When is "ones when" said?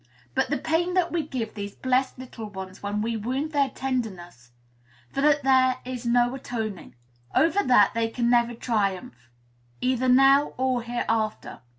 2.49-3.03